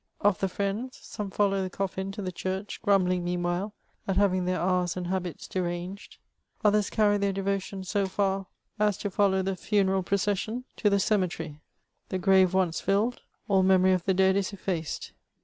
[0.19, 3.75] Or the friends, some follow the coffin to the church, grumbling meanwhile
[4.07, 6.17] at having their hours and habits deranged;
[6.65, 8.47] others carry their devotion so far
[8.79, 11.61] as to follow the funend procession to the cemetery;
[12.09, 15.11] the grave once filled, all memory of the dead is effaced.